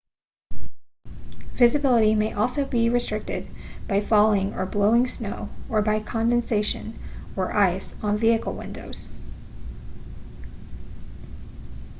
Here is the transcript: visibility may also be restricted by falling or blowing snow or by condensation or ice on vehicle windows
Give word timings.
visibility 1.53 2.15
may 2.15 2.33
also 2.33 2.65
be 2.65 2.89
restricted 2.89 3.47
by 3.87 4.01
falling 4.01 4.51
or 4.55 4.65
blowing 4.65 5.05
snow 5.05 5.47
or 5.69 5.79
by 5.83 5.99
condensation 5.99 6.97
or 7.35 7.53
ice 7.53 7.93
on 8.01 8.17
vehicle 8.17 8.53
windows 8.53 9.11